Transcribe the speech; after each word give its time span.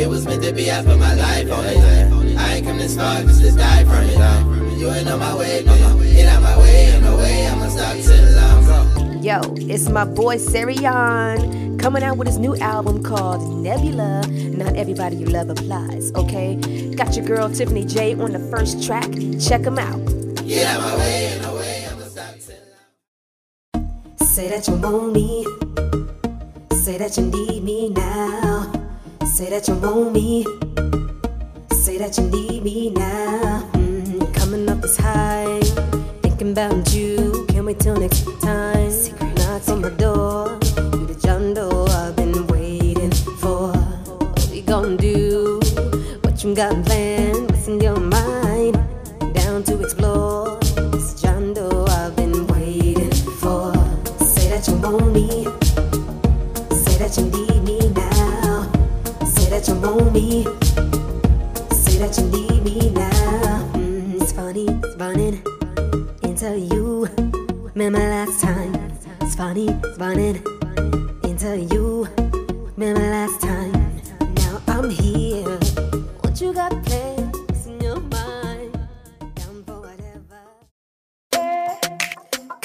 It 0.00 0.08
was 0.08 0.24
meant 0.24 0.42
to 0.44 0.52
be, 0.54 0.70
I 0.70 0.82
put 0.82 0.98
my 0.98 1.14
life 1.14 1.52
on 1.52 1.62
it. 1.66 2.38
I 2.38 2.54
ain't 2.54 2.66
come 2.66 2.78
this 2.78 2.96
far 2.96 3.20
just 3.20 3.42
to 3.42 3.52
die 3.52 3.84
from 3.84 4.04
it. 4.04 4.78
You 4.78 4.90
ain't 4.90 5.06
on 5.06 5.18
my 5.18 5.36
way. 5.36 5.62
Get 5.62 6.26
out 6.26 6.42
my 6.42 6.58
way, 6.58 6.96
on 6.96 7.02
the 7.02 7.16
way, 7.16 7.46
I'ma 7.46 7.68
stop 7.68 7.96
till 7.98 8.38
I'm 8.38 9.22
Yo, 9.22 9.40
it's 9.70 9.90
my 9.90 10.06
boy 10.06 10.36
Serion 10.36 11.78
coming 11.78 12.02
out 12.02 12.16
with 12.16 12.28
his 12.28 12.38
new 12.38 12.56
album 12.56 13.02
called 13.02 13.62
Nebula. 13.62 14.26
Not 14.26 14.74
everybody 14.74 15.16
you 15.16 15.26
love 15.26 15.50
applies, 15.50 16.10
okay? 16.14 16.56
Got 16.96 17.14
your 17.14 17.26
girl 17.26 17.50
Tiffany 17.50 17.84
J 17.84 18.14
on 18.14 18.32
the 18.32 18.38
first 18.50 18.82
track. 18.82 19.10
Check 19.38 19.66
him 19.66 19.78
out. 19.78 20.02
Get 20.46 20.66
out 20.66 20.80
my 20.80 20.96
way, 20.96 21.36
on 21.36 21.42
the 21.42 21.52
way, 21.58 21.86
I'ma 21.90 22.04
stop 22.04 22.34
till 22.40 24.26
Say 24.26 24.48
that 24.48 24.66
you 24.66 24.76
want 24.76 25.12
me. 25.12 25.44
Say 26.78 26.96
that 26.96 27.18
you 27.18 27.26
need 27.26 27.62
me 27.62 27.90
now. 27.90 28.49
Say 29.30 29.48
that 29.48 29.68
you 29.68 29.74
want 29.76 30.12
me. 30.12 30.44
Say 31.72 31.98
that 31.98 32.18
you 32.18 32.24
need 32.24 32.64
me 32.64 32.90
now. 32.90 33.62
Mm, 33.74 34.34
coming 34.34 34.68
up 34.68 34.82
this 34.82 34.96
high. 34.96 35.60
Thinking 36.20 36.50
about 36.50 36.92
you. 36.92 37.46
Can't 37.48 37.64
wait 37.64 37.78
till 37.78 37.96
next 37.96 38.26
time. 38.42 38.90
Secret 38.90 39.34
knocks 39.36 39.68
on 39.68 39.82
my 39.82 39.90
door. 39.90 40.58
You 40.74 41.06
the 41.06 41.18
John 41.22 41.54
Doe 41.54 41.86
I've 41.86 42.16
been 42.16 42.46
waiting 42.48 43.12
for. 43.38 43.72
What 43.72 44.48
we 44.50 44.62
gonna 44.62 44.96
do? 44.96 45.60
What 46.22 46.42
you 46.42 46.54
got 46.54 46.84
planned? 46.84 46.99
Into 70.18 71.58
you. 71.72 72.08
Remember 72.76 73.00
last 73.00 73.40
time? 73.40 73.72
Now 74.34 74.62
I'm 74.66 74.90
here. 74.90 75.58
What 76.20 76.40
you 76.40 76.52
got. 76.52 76.80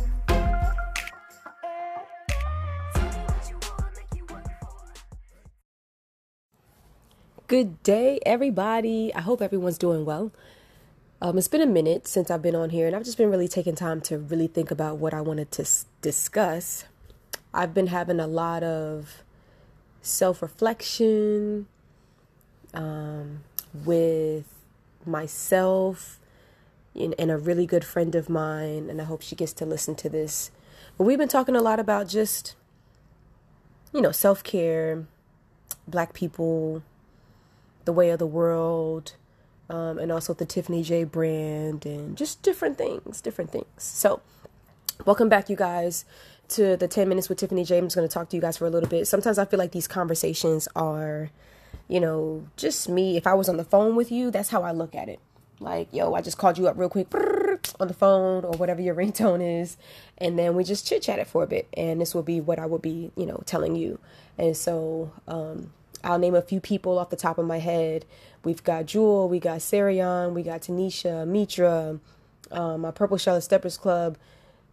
Good 7.50 7.82
day, 7.82 8.20
everybody. 8.28 9.12
I 9.16 9.22
hope 9.22 9.42
everyone's 9.42 9.80
doing 9.80 10.06
well. 10.06 10.32
Um, 11.20 11.36
it's 11.36 11.48
been 11.48 11.62
a 11.62 11.66
minute 11.66 12.08
since 12.08 12.30
I've 12.30 12.44
been 12.44 12.54
on 12.54 12.70
here, 12.70 12.86
and 12.86 12.96
I've 12.96 13.04
just 13.04 13.18
been 13.18 13.32
really 13.32 13.48
taking 13.48 13.74
time 13.74 14.02
to 14.02 14.20
really 14.20 14.46
think 14.46 14.70
about 14.70 14.98
what 15.00 15.16
I 15.16 15.22
wanted 15.22 15.52
to 15.54 15.64
s- 15.64 15.88
discuss. 16.00 16.86
I've 17.52 17.74
been 17.74 17.88
having 17.88 18.20
a 18.20 18.28
lot 18.28 18.62
of 18.62 19.24
self 20.04 20.44
reflection 20.44 21.66
um, 22.76 23.40
with 23.74 24.46
myself 25.04 26.20
and, 26.94 27.16
and 27.18 27.32
a 27.32 27.38
really 27.40 27.66
good 27.66 27.84
friend 27.84 28.14
of 28.14 28.30
mine, 28.30 28.92
and 28.92 29.02
I 29.02 29.06
hope 29.06 29.24
she 29.24 29.36
gets 29.36 29.54
to 29.54 29.66
listen 29.66 29.96
to 29.96 30.08
this. 30.08 30.52
But 31.00 31.06
we've 31.06 31.18
been 31.18 31.28
talking 31.28 31.56
a 31.56 31.64
lot 31.64 31.80
about 31.80 32.08
just, 32.08 32.56
you 33.92 34.02
know, 34.02 34.12
self 34.12 34.44
care, 34.44 35.08
black 35.88 36.14
people, 36.14 36.84
the 37.86 37.94
way 37.94 38.10
of 38.10 38.20
the 38.20 38.28
world, 38.28 39.14
um, 39.70 39.98
and 40.00 40.12
also 40.12 40.34
the 40.34 40.46
Tiffany 40.46 40.84
J 40.84 41.04
brand, 41.04 41.86
and 41.86 42.18
just 42.18 42.42
different 42.42 42.78
things, 42.78 43.22
different 43.22 43.52
things. 43.52 43.66
So, 43.78 44.22
welcome 45.06 45.30
back, 45.30 45.50
you 45.50 45.56
guys, 45.56 46.06
to 46.50 46.76
the 46.76 46.88
10 46.88 47.08
Minutes 47.08 47.30
with 47.30 47.38
Tiffany 47.38 47.64
J. 47.64 47.78
I'm 47.78 47.86
just 47.86 47.96
going 47.96 48.08
to 48.08 48.14
talk 48.14 48.30
to 48.30 48.36
you 48.36 48.42
guys 48.42 48.58
for 48.58 48.66
a 48.66 48.70
little 48.70 48.90
bit. 48.90 49.08
Sometimes 49.08 49.38
I 49.38 49.46
feel 49.46 49.60
like 49.60 49.72
these 49.72 49.88
conversations 49.88 50.68
are, 50.76 51.30
you 51.88 52.00
know, 52.00 52.48
just 52.58 52.90
me. 52.90 53.18
If 53.18 53.28
I 53.28 53.34
was 53.34 53.50
on 53.50 53.58
the 53.58 53.64
phone 53.64 53.96
with 53.96 54.12
you, 54.12 54.32
that's 54.32 54.50
how 54.50 54.64
I 54.64 54.72
look 54.72 54.96
at 54.96 55.10
it. 55.10 55.20
Like, 55.60 55.90
yo, 55.92 56.14
I 56.14 56.22
just 56.22 56.38
called 56.38 56.58
you 56.58 56.68
up 56.68 56.78
real 56.78 56.90
quick 56.90 57.08
on 57.80 57.88
the 57.88 57.94
phone 57.94 58.46
or 58.46 58.52
whatever 58.52 58.82
your 58.82 58.96
ringtone 59.02 59.62
is, 59.62 59.78
and 60.18 60.40
then 60.40 60.56
we 60.56 60.64
just 60.64 60.88
chit 60.88 61.04
chat 61.04 61.20
it 61.20 61.28
for 61.28 61.44
a 61.44 61.48
bit. 61.48 61.68
And 61.76 62.00
this 62.02 62.16
will 62.16 62.24
be 62.24 62.40
what 62.42 62.60
I 62.60 62.66
will 62.66 62.80
be, 62.80 63.12
you 63.16 63.26
know, 63.26 63.44
telling 63.46 63.76
you. 63.76 64.00
And 64.38 64.56
so, 64.56 65.12
um, 65.28 65.72
I'll 66.04 66.20
name 66.20 66.36
a 66.36 66.42
few 66.42 66.60
people 66.60 66.98
off 66.98 67.10
the 67.10 67.16
top 67.16 67.38
of 67.38 67.46
my 67.46 67.60
head. 67.60 68.06
We've 68.44 68.64
got 68.64 68.86
Jewel, 68.86 69.28
we 69.28 69.40
got 69.40 69.60
Sarion, 69.60 70.34
we 70.34 70.44
got 70.44 70.62
Tanisha, 70.62 71.28
Mitra, 71.28 72.00
um, 72.52 72.82
my 72.82 72.92
Purple 72.92 73.18
Charlotte 73.18 73.42
Steppers 73.42 73.78
Club, 73.78 74.18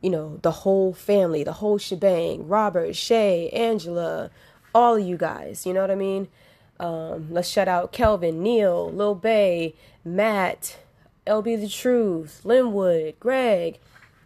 you 0.00 0.10
know, 0.10 0.38
the 0.42 0.50
whole 0.50 0.92
family, 0.92 1.42
the 1.42 1.54
whole 1.54 1.78
shebang. 1.78 2.46
Robert, 2.46 2.94
Shay, 2.94 3.48
Angela, 3.50 4.30
all 4.74 4.96
of 4.96 5.06
you 5.06 5.16
guys, 5.16 5.66
you 5.66 5.72
know 5.72 5.80
what 5.80 5.90
I 5.90 5.96
mean? 5.96 6.28
Um, 6.78 7.28
let's 7.30 7.48
shout 7.48 7.68
out 7.68 7.92
Kelvin, 7.92 8.42
Neil, 8.42 8.92
Lil 8.92 9.14
Bay, 9.14 9.74
Matt, 10.04 10.76
LB 11.26 11.60
The 11.60 11.68
Truth, 11.68 12.42
Linwood, 12.44 13.18
Greg, 13.18 13.78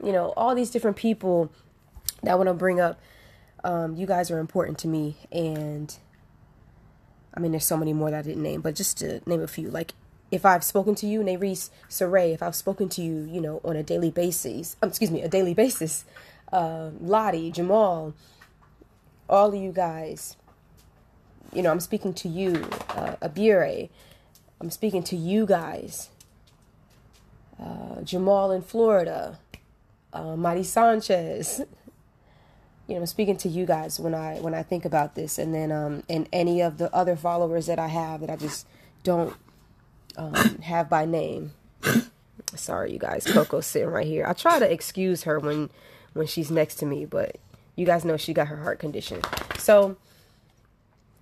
you 0.03 0.13
know, 0.13 0.35
all 0.37 0.55
these 0.55 0.71
different 0.71 0.97
people 0.97 1.51
that 2.23 2.33
I 2.33 2.35
want 2.35 2.49
to 2.49 2.55
bring 2.55 2.81
up. 2.81 3.01
Um, 3.63 3.97
you 3.97 4.07
guys 4.07 4.31
are 4.31 4.39
important 4.39 4.79
to 4.79 4.89
me, 4.89 5.17
and 5.31 5.95
I 7.35 7.41
mean, 7.41 7.53
there's 7.53 7.65
so 7.65 7.77
many 7.77 7.93
more 7.93 8.11
that 8.11 8.19
I 8.19 8.23
didn't 8.23 8.43
name, 8.43 8.61
but 8.61 8.75
just 8.75 8.99
to 8.99 9.21
name 9.27 9.41
a 9.41 9.47
few, 9.47 9.71
like 9.71 9.93
if 10.31 10.47
I've 10.47 10.65
spoken 10.65 10.95
to 10.97 11.07
you, 11.07 11.21
Nerys, 11.21 11.71
Saray, 11.89 12.33
if 12.35 12.43
I've 12.43 12.55
spoken 12.55 12.89
to 12.91 13.03
you, 13.03 13.29
you 13.31 13.41
know, 13.41 13.61
on 13.65 13.77
a 13.77 13.83
daily 13.83 14.11
basis, 14.11 14.77
um, 14.83 14.89
excuse 14.89 15.11
me, 15.11 15.23
a 15.23 15.29
daily 15.29 15.55
basis, 15.55 16.05
uh, 16.53 16.91
Lottie, 17.01 17.51
Jamal, 17.51 18.15
all 19.29 19.49
of 19.49 19.55
you 19.55 19.73
guys, 19.73 20.37
you 21.53 21.63
know, 21.63 21.71
I'm 21.71 21.81
speaking 21.81 22.15
to 22.15 22.29
you, 22.29 22.53
uh, 22.91 23.17
Abire, 23.23 23.89
I'm 24.61 24.71
speaking 24.71 25.03
to 25.05 25.17
you 25.17 25.47
guys, 25.47 26.11
uh, 27.61 28.03
Jamal 28.03 28.53
in 28.53 28.63
Florida, 28.63 29.39
uh, 30.13 30.63
Sanchez, 30.63 31.63
you 32.91 32.99
know, 32.99 33.05
speaking 33.05 33.37
to 33.39 33.49
you 33.49 33.67
guys 33.67 34.01
when 34.01 34.15
I 34.15 34.41
when 34.41 34.53
I 34.53 34.65
think 34.65 34.85
about 34.85 35.15
this, 35.15 35.39
and 35.39 35.55
then 35.55 35.71
um, 35.71 36.03
and 36.09 36.29
any 36.33 36.61
of 36.61 36.79
the 36.79 36.93
other 36.95 37.15
followers 37.15 37.67
that 37.67 37.79
I 37.79 37.87
have 37.87 38.21
that 38.21 38.31
I 38.31 38.37
just 38.37 38.67
don't 39.05 39.37
um, 40.17 40.35
have 40.63 40.91
by 40.91 41.07
name. 41.07 41.53
Sorry, 42.57 42.93
you 42.93 42.99
guys. 42.99 43.25
Coco's 43.25 43.67
sitting 43.67 43.89
right 43.89 44.07
here. 44.07 44.27
I 44.27 44.33
try 44.33 44.59
to 44.59 44.71
excuse 44.71 45.23
her 45.23 45.39
when 45.39 45.71
when 46.15 46.27
she's 46.27 46.51
next 46.51 46.77
to 46.77 46.87
me, 46.87 47.05
but 47.05 47.37
you 47.77 47.87
guys 47.87 48.05
know 48.05 48.17
she 48.17 48.35
got 48.35 48.49
her 48.49 48.57
heart 48.57 48.81
condition. 48.81 49.23
So, 49.57 49.97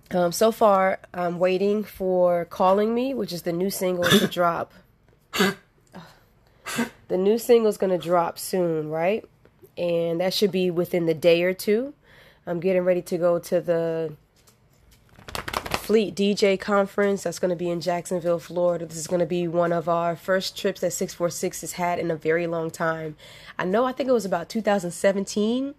um, 0.09 0.31
so 0.31 0.51
far 0.51 0.99
I'm 1.13 1.37
waiting 1.37 1.83
for 1.83 2.45
"Calling 2.45 2.95
Me," 2.95 3.13
which 3.13 3.31
is 3.31 3.43
the 3.43 3.53
new 3.53 3.69
single 3.69 4.05
to 4.05 4.27
drop. 4.27 4.73
The 7.09 7.17
new 7.17 7.39
single's 7.39 7.77
gonna 7.77 7.97
drop 7.97 8.37
soon, 8.37 8.89
right? 8.89 9.27
And 9.79 10.19
that 10.19 10.33
should 10.33 10.51
be 10.51 10.69
within 10.69 11.05
the 11.05 11.13
day 11.13 11.41
or 11.43 11.53
two. 11.53 11.93
I'm 12.45 12.59
getting 12.59 12.83
ready 12.83 13.01
to 13.03 13.17
go 13.17 13.39
to 13.39 13.61
the 13.61 14.13
Fleet 15.89 16.15
DJ 16.15 16.59
conference 16.59 17.23
that's 17.23 17.39
going 17.39 17.49
to 17.49 17.55
be 17.55 17.69
in 17.69 17.79
Jacksonville, 17.81 18.39
Florida. 18.39 18.85
This 18.85 18.97
is 18.97 19.07
going 19.07 19.21
to 19.21 19.25
be 19.25 19.47
one 19.47 19.71
of 19.71 19.87
our 19.87 20.15
first 20.15 20.57
trips 20.57 20.81
that 20.81 20.91
646 20.91 21.61
has 21.61 21.71
had 21.73 21.97
in 21.97 22.11
a 22.11 22.15
very 22.15 22.45
long 22.45 22.69
time. 22.69 23.15
I 23.57 23.65
know, 23.65 23.85
I 23.85 23.93
think 23.93 24.09
it 24.09 24.13
was 24.13 24.25
about 24.25 24.49
2017, 24.49 25.73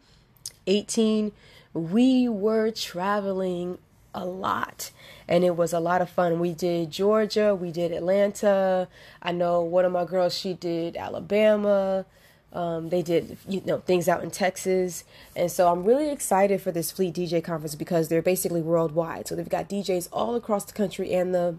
18. 0.66 1.32
We 1.74 2.28
were 2.28 2.70
traveling 2.70 3.78
a 4.12 4.24
lot 4.24 4.90
and 5.28 5.44
it 5.44 5.56
was 5.56 5.72
a 5.72 5.78
lot 5.78 6.00
of 6.00 6.10
fun. 6.10 6.40
We 6.40 6.54
did 6.54 6.90
Georgia, 6.90 7.54
we 7.54 7.70
did 7.70 7.92
Atlanta. 7.92 8.88
I 9.22 9.30
know 9.32 9.62
one 9.62 9.84
of 9.84 9.92
my 9.92 10.04
girls, 10.04 10.36
she 10.36 10.54
did 10.54 10.96
Alabama. 10.96 12.06
Um, 12.52 12.88
they 12.88 13.02
did 13.02 13.38
you 13.48 13.62
know 13.64 13.78
things 13.78 14.08
out 14.08 14.24
in 14.24 14.30
Texas, 14.30 15.04
and 15.36 15.50
so 15.50 15.70
I'm 15.70 15.84
really 15.84 16.10
excited 16.10 16.60
for 16.60 16.72
this 16.72 16.90
Fleet 16.90 17.14
DJ 17.14 17.42
conference 17.44 17.76
because 17.76 18.08
they're 18.08 18.22
basically 18.22 18.60
worldwide. 18.62 19.28
So 19.28 19.36
they've 19.36 19.48
got 19.48 19.68
DJs 19.68 20.08
all 20.12 20.34
across 20.34 20.64
the 20.64 20.72
country 20.72 21.12
and 21.14 21.34
the 21.34 21.56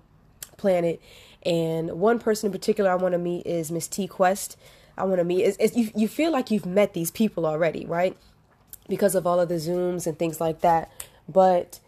planet, 0.58 1.02
And 1.44 2.00
one 2.00 2.20
person 2.20 2.48
in 2.48 2.52
particular 2.52 2.92
I 2.92 2.96
want 2.96 3.14
to 3.14 3.18
meet 3.18 3.46
is 3.48 3.72
Miss 3.72 3.88
T 3.88 4.08
Quest. 4.08 4.58
I 4.98 5.06
want 5.06 5.18
to 5.20 5.24
meet. 5.24 5.44
Is, 5.44 5.58
is 5.58 5.76
you 5.76 5.92
you 5.96 6.08
feel 6.08 6.32
like 6.32 6.52
you've 6.52 6.66
met 6.66 6.94
these 6.94 7.12
people 7.12 7.46
already, 7.46 7.86
right? 7.86 8.16
Because 8.88 9.16
of 9.16 9.26
all 9.26 9.40
of 9.40 9.50
the 9.50 9.56
zooms 9.56 10.06
and 10.06 10.18
things 10.20 10.40
like 10.40 10.62
that, 10.62 10.92
but 11.28 11.80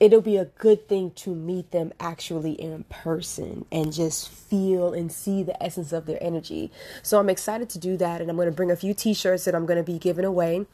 it'll 0.00 0.22
be 0.22 0.38
a 0.38 0.46
good 0.46 0.88
thing 0.88 1.10
to 1.10 1.34
meet 1.34 1.70
them 1.70 1.92
actually 2.00 2.52
in 2.52 2.84
person 2.84 3.66
and 3.70 3.92
just 3.92 4.28
feel 4.28 4.94
and 4.94 5.12
see 5.12 5.42
the 5.42 5.62
essence 5.62 5.92
of 5.92 6.06
their 6.06 6.20
energy. 6.22 6.72
So 7.02 7.20
I'm 7.20 7.28
excited 7.28 7.68
to 7.70 7.78
do 7.78 7.98
that, 7.98 8.22
and 8.22 8.30
I'm 8.30 8.36
going 8.36 8.48
to 8.48 8.52
bring 8.52 8.70
a 8.70 8.76
few 8.76 8.94
T-shirts 8.94 9.44
that 9.44 9.54
I'm 9.54 9.66
going 9.66 9.76
to 9.76 9.84
be 9.84 9.98
giving 9.98 10.24
away 10.24 10.66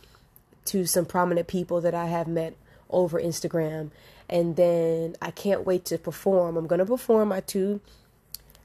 to 0.67 0.87
some 0.87 1.05
prominent 1.05 1.49
people 1.49 1.81
that 1.81 1.95
I 1.95 2.07
have 2.07 2.29
met 2.29 2.55
over 2.89 3.21
Instagram. 3.21 3.91
And 4.29 4.57
then 4.57 5.17
I 5.21 5.31
can't 5.31 5.67
wait 5.67 5.85
to 5.87 5.99
perform. 5.99 6.57
I'm 6.57 6.67
going 6.67 6.79
to 6.79 6.87
perform 6.87 7.29
my 7.29 7.41
two 7.41 7.81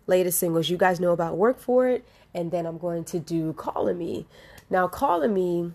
latest 0.08 0.40
singles. 0.40 0.70
You 0.70 0.78
guys 0.78 1.00
know 1.00 1.12
about 1.12 1.38
Work 1.38 1.60
For 1.60 1.88
It. 1.88 2.06
And 2.34 2.52
then 2.52 2.66
I'm 2.66 2.78
going 2.78 3.04
to 3.06 3.20
do 3.20 3.54
Calling 3.54 3.98
Me. 3.98 4.26
Now, 4.70 4.88
Calling 4.88 5.34
Me, 5.34 5.72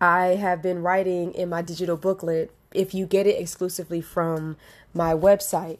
I 0.00 0.28
have 0.36 0.62
been 0.62 0.82
writing 0.82 1.32
in 1.34 1.48
my 1.48 1.60
digital 1.60 1.96
booklet. 1.96 2.50
If 2.72 2.94
you 2.94 3.06
get 3.06 3.26
it 3.26 3.40
exclusively 3.40 4.00
from 4.00 4.56
my 4.94 5.14
website, 5.14 5.78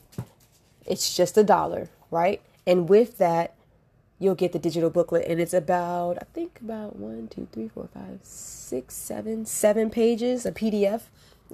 it's 0.87 1.17
just 1.17 1.37
a 1.37 1.45
dollar, 1.45 1.91
right? 2.11 2.41
And 2.67 2.89
with 2.89 3.19
that, 3.19 3.55
you'll 4.19 4.35
get 4.35 4.53
the 4.53 4.59
digital 4.59 4.91
booklet 4.91 5.25
and 5.27 5.41
it's 5.41 5.55
about 5.55 6.19
i 6.19 6.27
think 6.35 6.59
about 6.61 6.97
one 6.97 7.29
two 7.29 7.47
three 7.53 7.69
four 7.69 7.89
five 7.95 8.19
six 8.23 8.95
seven 8.95 9.47
seven 9.47 9.91
pages 9.91 10.45
a 10.45 10.53
pdf 10.53 11.03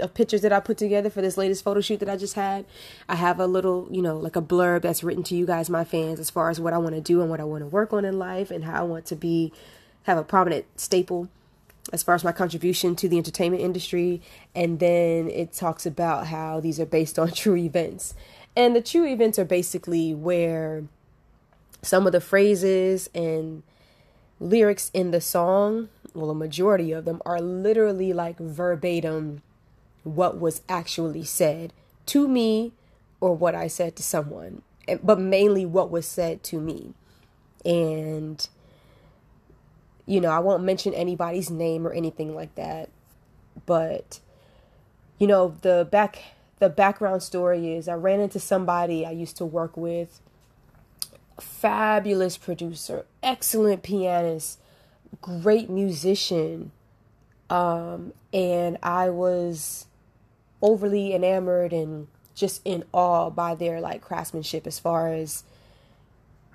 of 0.01 0.15
pictures 0.15 0.41
that 0.41 0.53
i 0.53 0.59
put 0.59 0.77
together 0.77 1.11
for 1.11 1.21
this 1.21 1.37
latest 1.37 1.63
photo 1.63 1.81
shoot 1.81 2.01
that 2.01 2.09
i 2.09 2.17
just 2.17 2.35
had 2.35 2.65
i 3.09 3.15
have 3.15 3.39
a 3.39 3.47
little 3.47 3.87
you 3.91 4.03
know 4.03 4.17
like 4.17 4.37
a 4.37 4.43
blurb 4.43 4.83
that's 4.83 5.05
written 5.05 5.23
to 5.23 5.35
you 5.35 5.47
guys 5.47 5.71
my 5.71 5.85
fans 5.85 6.19
as 6.19 6.31
far 6.31 6.51
as 6.51 6.59
what 6.59 6.73
i 6.73 6.79
want 6.79 6.95
to 6.95 7.01
do 7.01 7.21
and 7.21 7.31
what 7.31 7.41
i 7.41 7.45
want 7.45 7.63
to 7.63 7.67
work 7.67 7.93
on 7.93 8.05
in 8.05 8.19
life 8.19 8.51
and 8.51 8.65
how 8.65 8.81
i 8.81 8.83
want 8.83 9.05
to 9.07 9.15
be 9.15 9.53
have 10.05 10.19
a 10.19 10.25
prominent 10.25 10.65
staple 10.77 11.29
as 11.93 12.03
far 12.03 12.15
as 12.15 12.25
my 12.25 12.33
contribution 12.33 12.97
to 12.97 13.09
the 13.09 13.19
entertainment 13.19 13.63
industry 13.63 14.23
and 14.55 14.81
then 14.81 15.29
it 15.29 15.53
talks 15.53 15.85
about 15.85 16.29
how 16.29 16.59
these 16.61 16.81
are 16.81 16.87
based 16.87 17.19
on 17.19 17.31
true 17.33 17.57
events 17.57 18.15
and 18.57 18.77
the 18.77 18.81
true 18.81 19.07
events 19.07 19.39
are 19.39 19.45
basically 19.45 20.15
where 20.15 20.85
some 21.83 22.07
of 22.07 22.13
the 22.13 22.21
phrases 22.21 23.09
and 23.15 23.63
lyrics 24.41 24.91
in 24.95 25.11
the 25.11 25.21
song, 25.21 25.89
well, 26.15 26.31
a 26.31 26.35
majority 26.35 26.93
of 26.93 27.05
them 27.05 27.21
are 27.27 27.41
literally 27.41 28.13
like 28.13 28.39
verbatim 28.39 29.43
what 30.03 30.39
was 30.39 30.63
actually 30.69 31.25
said 31.25 31.73
to 32.07 32.29
me 32.29 32.73
or 33.21 33.35
what 33.35 33.55
I 33.55 33.69
said 33.69 33.97
to 33.97 34.03
someone, 34.03 34.63
but 35.03 35.19
mainly 35.19 35.65
what 35.65 35.91
was 35.91 36.07
said 36.07 36.43
to 36.45 36.61
me. 36.61 36.93
And, 37.65 38.47
you 40.07 40.21
know, 40.21 40.31
I 40.31 40.39
won't 40.39 40.65
mention 40.65 40.95
anybody's 40.95 41.51
name 41.51 41.87
or 41.87 41.93
anything 41.93 42.35
like 42.35 42.55
that, 42.57 42.91
but, 43.67 44.21
you 45.19 45.27
know, 45.27 45.57
the 45.63 45.87
back. 45.91 46.23
The 46.61 46.69
background 46.71 47.23
story 47.23 47.75
is 47.75 47.89
I 47.89 47.95
ran 47.95 48.21
into 48.21 48.39
somebody 48.39 49.05
I 49.05 49.11
used 49.11 49.37
to 49.39 49.45
work 49.45 49.77
with 49.77 50.21
fabulous 51.41 52.37
producer, 52.37 53.05
excellent 53.23 53.83
pianist, 53.83 54.61
great 55.21 55.69
musician. 55.69 56.71
Um, 57.51 58.13
and 58.33 58.79
I 58.83 59.11
was 59.11 59.87
overly 60.63 61.15
enamored 61.15 61.73
and 61.73 62.07
just 62.35 62.63
in 62.65 62.85
awe 62.93 63.31
by 63.31 63.55
their 63.55 63.81
like 63.81 64.01
craftsmanship 64.01 64.67
as 64.67 64.79
far 64.79 65.13
as 65.13 65.45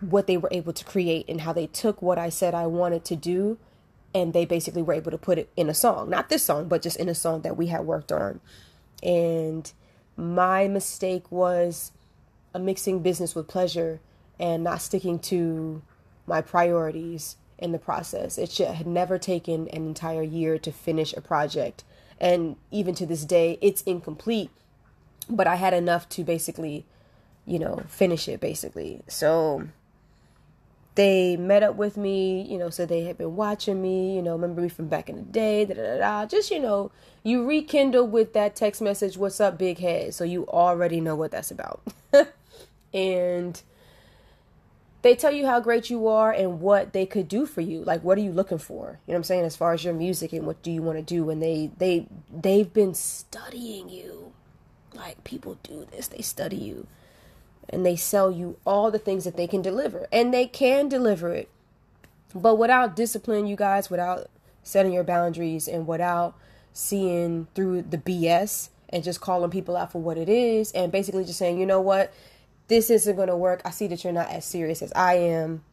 what 0.02 0.28
they 0.28 0.38
were 0.38 0.50
able 0.52 0.74
to 0.74 0.86
create 0.86 1.26
and 1.28 1.42
how 1.42 1.54
they 1.54 1.68
took 1.68 2.02
what 2.02 2.18
I 2.18 2.30
said 2.30 2.54
I 2.54 2.68
wanted 2.68 3.04
to 3.06 3.16
do 3.16 3.58
and 4.14 4.34
they 4.34 4.46
basically 4.46 4.82
were 4.82 4.94
able 4.94 5.12
to 5.12 5.18
put 5.18 5.38
it 5.38 5.50
in 5.56 5.70
a 5.70 5.74
song. 5.74 6.10
Not 6.10 6.30
this 6.30 6.44
song, 6.44 6.68
but 6.68 6.82
just 6.82 6.98
in 6.98 7.10
a 7.10 7.16
song 7.16 7.42
that 7.42 7.58
we 7.58 7.68
had 7.68 7.82
worked 7.82 8.12
on. 8.12 8.40
And 9.04 9.72
my 10.18 10.68
mistake 10.68 11.32
was 11.32 11.92
a 12.54 12.60
mixing 12.60 13.00
business 13.00 13.36
with 13.36 13.48
pleasure 13.48 14.00
and 14.40 14.64
not 14.64 14.82
sticking 14.82 15.20
to 15.20 15.82
my 16.26 16.42
priorities 16.42 17.36
in 17.58 17.72
the 17.72 17.80
process. 17.80 18.38
It 18.38 18.52
should 18.52 18.68
had 18.68 18.88
never 18.88 19.18
taken 19.18 19.68
an 19.70 19.86
entire 19.86 20.24
year 20.24 20.58
to 20.60 20.72
finish 20.72 21.14
a 21.14 21.22
project. 21.22 21.84
And 22.20 22.56
even 22.72 22.96
to 22.96 23.06
this 23.06 23.26
day, 23.26 23.58
it's 23.62 23.82
incomplete. 23.84 24.50
But 25.30 25.46
I 25.46 25.56
had 25.56 25.74
enough 25.74 26.10
to 26.10 26.24
basically, 26.24 26.86
you 27.46 27.60
know, 27.60 27.84
finish 27.88 28.28
it 28.28 28.40
basically. 28.40 29.02
So 29.08 29.68
they 31.00 31.38
met 31.38 31.64
up 31.64 31.76
with 31.76 31.96
me, 31.96 32.42
you 32.42 32.58
know, 32.58 32.70
so 32.70 32.86
they 32.86 33.06
had 33.06 33.18
been 33.18 33.38
watching 33.38 33.82
me, 33.82 34.18
you 34.18 34.22
know, 34.22 34.34
remember 34.34 34.60
me 34.60 34.68
from 34.68 34.90
back 34.90 35.08
in 35.08 35.16
the 35.16 35.22
day, 35.22 35.64
da 35.64 35.74
da 35.74 35.98
da. 35.98 36.26
Just, 36.26 36.52
you 36.52 36.60
know, 36.60 36.92
you 37.24 37.48
rekindle 37.48 38.06
with 38.06 38.34
that 38.34 38.54
text 38.54 38.82
message, 38.82 39.16
what's 39.16 39.40
up, 39.40 39.58
big 39.58 39.78
head? 39.80 40.14
So 40.14 40.26
you 40.26 40.46
already 40.48 41.00
know 41.00 41.16
what 41.16 41.32
that's 41.32 41.52
about. 41.52 41.82
and 42.94 43.62
they 45.02 45.16
tell 45.16 45.32
you 45.32 45.46
how 45.46 45.62
great 45.62 45.90
you 45.90 46.06
are 46.10 46.34
and 46.34 46.60
what 46.60 46.92
they 46.92 47.06
could 47.06 47.30
do 47.30 47.46
for 47.46 47.62
you 47.62 47.82
like 47.86 48.04
what 48.04 48.18
are 48.18 48.22
you 48.22 48.34
looking 48.34 48.58
for 48.58 49.00
you 49.08 49.14
know 49.14 49.14
what 49.14 49.16
i'm 49.16 49.24
saying 49.24 49.46
as 49.46 49.56
far 49.56 49.72
as 49.72 49.86
your 49.86 49.94
music 49.94 50.34
and 50.34 50.46
what 50.46 50.62
do 50.62 50.70
you 50.70 50.82
want 50.82 50.98
to 50.98 51.02
do 51.02 51.30
and 51.30 51.42
they 51.42 51.72
they 51.78 52.06
they've 52.30 52.74
been 52.74 52.94
studying 52.94 53.88
you 53.88 54.34
like 54.94 55.24
people 55.24 55.58
do 55.64 55.88
this 55.92 56.10
they 56.10 56.22
study 56.22 56.58
you 56.58 56.86
and 57.70 57.86
they 57.86 57.96
sell 57.96 58.32
you 58.32 58.58
all 58.66 58.92
the 58.92 59.00
things 59.00 59.24
that 59.26 59.38
they 59.38 59.48
can 59.48 59.62
deliver 59.62 60.08
and 60.12 60.34
they 60.34 60.46
can 60.46 60.90
deliver 60.90 61.34
it 61.34 61.50
but 62.36 62.56
without 62.56 62.96
discipline 62.96 63.48
you 63.48 63.56
guys 63.56 63.90
without 63.90 64.30
setting 64.64 64.92
your 64.92 65.04
boundaries 65.04 65.68
and 65.68 65.88
without 65.88 66.36
seeing 66.74 67.48
through 67.56 67.82
the 67.82 67.98
bs 67.98 68.70
and 68.90 69.04
just 69.04 69.22
calling 69.22 69.52
people 69.52 69.78
out 69.78 69.92
for 69.92 70.02
what 70.02 70.18
it 70.18 70.30
is 70.30 70.72
and 70.74 70.92
basically 70.92 71.24
just 71.24 71.40
saying 71.40 71.60
you 71.60 71.66
know 71.66 71.82
what 71.82 72.12
this 72.70 72.90
isn't 72.90 73.16
going 73.18 73.28
to 73.28 73.36
work. 73.36 73.62
I 73.66 73.72
see 73.72 73.88
that 73.88 74.04
you're 74.04 74.14
not 74.14 74.30
as 74.30 74.46
serious 74.46 74.82
as 74.82 74.94
I 74.94 75.16
am. 75.16 75.64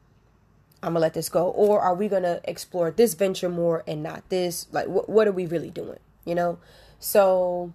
I'm 0.83 0.93
gonna 0.93 1.01
let 1.01 1.15
this 1.15 1.31
go, 1.31 1.49
or 1.49 1.81
are 1.81 1.95
we 1.95 2.07
gonna 2.07 2.41
explore 2.45 2.91
this 2.91 3.15
venture 3.15 3.49
more 3.49 3.83
and 3.87 4.03
not 4.03 4.29
this? 4.29 4.67
Like, 4.71 4.87
wh- 4.87 5.09
what 5.09 5.27
are 5.27 5.33
we 5.33 5.47
really 5.47 5.71
doing? 5.71 5.99
You 6.25 6.35
know, 6.35 6.59
so 7.01 7.73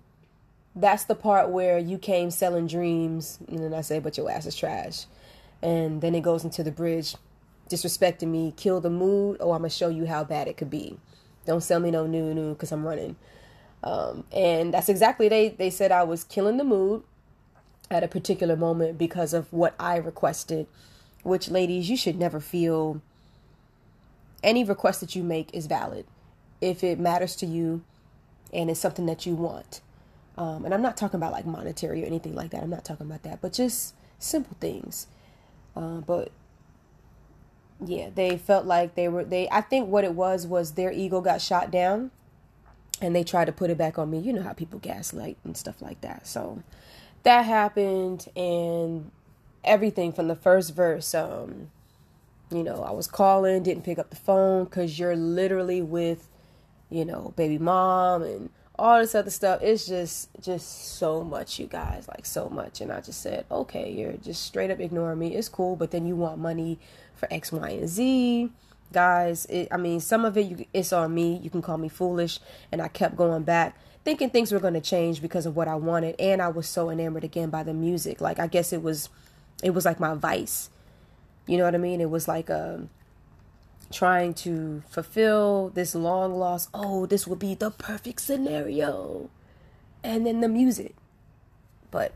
that's 0.75 1.05
the 1.05 1.15
part 1.15 1.49
where 1.49 1.77
you 1.77 1.97
came 1.97 2.31
selling 2.31 2.67
dreams, 2.67 3.39
and 3.47 3.59
then 3.59 3.73
I 3.73 3.81
say, 3.81 3.99
but 3.99 4.17
your 4.17 4.29
ass 4.29 4.45
is 4.45 4.55
trash, 4.55 5.05
and 5.61 6.01
then 6.01 6.15
it 6.15 6.21
goes 6.21 6.43
into 6.43 6.63
the 6.63 6.71
bridge, 6.71 7.15
disrespecting 7.69 8.29
me, 8.29 8.53
kill 8.55 8.79
the 8.79 8.89
mood. 8.89 9.37
Oh, 9.39 9.51
I'm 9.51 9.59
gonna 9.59 9.69
show 9.69 9.89
you 9.89 10.05
how 10.05 10.23
bad 10.23 10.47
it 10.47 10.57
could 10.57 10.69
be. 10.69 10.97
Don't 11.45 11.61
sell 11.61 11.79
me 11.79 11.91
no 11.91 12.07
new 12.07 12.33
new 12.33 12.53
because 12.53 12.71
I'm 12.71 12.85
running. 12.85 13.15
Um, 13.83 14.25
and 14.31 14.73
that's 14.73 14.89
exactly 14.89 15.27
they 15.27 15.49
they 15.49 15.69
said 15.69 15.91
I 15.91 16.03
was 16.03 16.23
killing 16.23 16.57
the 16.57 16.63
mood 16.63 17.03
at 17.89 18.03
a 18.03 18.07
particular 18.07 18.55
moment 18.55 18.97
because 18.97 19.33
of 19.33 19.51
what 19.51 19.75
I 19.79 19.97
requested. 19.97 20.67
Which, 21.23 21.49
ladies, 21.49 21.89
you 21.89 21.97
should 21.97 22.17
never 22.17 22.39
feel 22.39 23.01
any 24.43 24.63
request 24.63 25.01
that 25.01 25.15
you 25.15 25.23
make 25.23 25.53
is 25.53 25.67
valid 25.67 26.05
if 26.59 26.83
it 26.83 26.99
matters 26.99 27.35
to 27.37 27.45
you 27.45 27.83
and 28.53 28.69
it's 28.69 28.79
something 28.79 29.05
that 29.05 29.25
you 29.25 29.35
want. 29.35 29.81
Um, 30.37 30.65
and 30.65 30.73
I'm 30.73 30.81
not 30.81 30.97
talking 30.97 31.17
about 31.17 31.31
like 31.31 31.45
monetary 31.45 32.03
or 32.03 32.05
anything 32.05 32.35
like 32.35 32.51
that. 32.51 32.63
I'm 32.63 32.69
not 32.69 32.85
talking 32.85 33.05
about 33.05 33.23
that, 33.23 33.41
but 33.41 33.53
just 33.53 33.95
simple 34.17 34.55
things. 34.59 35.07
Uh, 35.75 35.99
but 35.99 36.31
yeah, 37.83 38.09
they 38.13 38.37
felt 38.37 38.65
like 38.65 38.95
they 38.95 39.07
were 39.07 39.23
they. 39.23 39.49
I 39.49 39.61
think 39.61 39.89
what 39.89 40.03
it 40.03 40.13
was 40.13 40.47
was 40.47 40.73
their 40.73 40.91
ego 40.91 41.21
got 41.21 41.41
shot 41.41 41.71
down, 41.71 42.11
and 43.01 43.15
they 43.15 43.23
tried 43.23 43.45
to 43.45 43.51
put 43.51 43.69
it 43.69 43.77
back 43.77 43.99
on 43.99 44.09
me. 44.09 44.19
You 44.19 44.33
know 44.33 44.43
how 44.43 44.53
people 44.53 44.79
gaslight 44.79 45.37
and 45.43 45.57
stuff 45.57 45.81
like 45.81 46.01
that. 46.01 46.27
So 46.27 46.63
that 47.23 47.43
happened 47.43 48.27
and 48.35 49.11
everything 49.63 50.11
from 50.11 50.27
the 50.27 50.35
first 50.35 50.73
verse 50.73 51.13
um 51.13 51.69
you 52.49 52.63
know 52.63 52.83
i 52.83 52.91
was 52.91 53.07
calling 53.07 53.61
didn't 53.61 53.83
pick 53.83 53.99
up 53.99 54.09
the 54.09 54.15
phone 54.15 54.63
because 54.63 54.97
you're 54.97 55.15
literally 55.15 55.81
with 55.81 56.27
you 56.89 57.05
know 57.05 57.33
baby 57.35 57.57
mom 57.57 58.23
and 58.23 58.49
all 58.81 58.99
this 58.99 59.13
other 59.13 59.29
stuff 59.29 59.61
it's 59.61 59.85
just 59.85 60.29
just 60.41 60.97
so 60.97 61.23
much 61.23 61.59
you 61.59 61.67
guys 61.67 62.07
like 62.07 62.25
so 62.25 62.49
much. 62.49 62.81
And 62.81 62.91
i 62.91 62.99
just 62.99 63.21
said 63.21 63.45
okay 63.51 63.91
you're 63.91 64.13
just 64.13 64.43
straight 64.43 64.71
up 64.71 64.79
ignoring 64.79 65.19
me. 65.19 65.35
It's 65.35 65.47
cool 65.47 65.75
but 65.75 65.91
then 65.91 66.07
you 66.07 66.15
want 66.15 66.39
money 66.39 66.79
for 67.15 67.31
x 67.31 67.51
y 67.51 67.69
and 67.69 67.87
z. 67.87 68.49
Guys 68.91 69.45
it, 69.45 69.69
i 69.71 69.77
mean 69.77 70.01
some 70.01 70.25
of 70.25 70.35
it 70.35 70.45
you, 70.47 70.65
it's 70.73 70.91
on 70.91 71.13
me. 71.13 71.39
You 71.43 71.49
can 71.51 71.61
call 71.61 71.77
me 71.77 71.89
foolish. 71.89 72.39
And 72.71 72.81
i 72.81 72.87
kept 72.87 73.15
going 73.15 73.43
back 73.43 73.77
thinking 74.03 74.31
things 74.31 74.51
were 74.51 74.59
going 74.59 74.73
to 74.73 74.81
change 74.81 75.21
because 75.21 75.45
of 75.45 75.55
what 75.55 75.67
I 75.67 75.75
wanted. 75.75 76.15
And 76.19 76.41
I 76.41 76.47
was 76.47 76.67
so 76.67 76.89
enamored 76.89 77.23
again 77.23 77.51
by 77.51 77.61
the 77.61 77.73
music. 77.73 78.19
Like 78.19 78.39
I 78.39 78.47
guess 78.47 78.73
it 78.73 78.81
was 78.81 79.09
it 79.63 79.71
was 79.71 79.85
like 79.85 79.99
my 79.99 80.15
vice. 80.15 80.71
You 81.45 81.57
know 81.57 81.65
what 81.65 81.75
I 81.75 81.79
mean? 81.79 82.01
It 82.01 82.09
was 82.09 82.27
like 82.27 82.49
um 82.49 82.89
trying 83.91 84.33
to 84.33 84.81
fulfill 84.89 85.69
this 85.69 85.93
long 85.93 86.33
lost 86.33 86.69
oh 86.73 87.05
this 87.05 87.27
would 87.27 87.39
be 87.39 87.53
the 87.53 87.69
perfect 87.69 88.21
scenario 88.21 89.29
and 90.03 90.25
then 90.25 90.41
the 90.41 90.47
music 90.47 90.95
but 91.91 92.13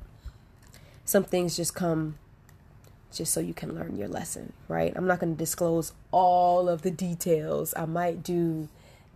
some 1.03 1.23
things 1.23 1.55
just 1.55 1.75
come 1.75 2.17
just 3.15 3.33
so 3.33 3.39
you 3.39 3.53
can 3.53 3.73
learn 3.73 3.95
your 3.95 4.07
lesson, 4.07 4.53
right? 4.67 4.93
I'm 4.95 5.07
not 5.07 5.19
going 5.19 5.33
to 5.33 5.37
disclose 5.37 5.93
all 6.11 6.67
of 6.67 6.81
the 6.81 6.91
details. 6.91 7.73
I 7.77 7.85
might 7.85 8.21
do 8.21 8.67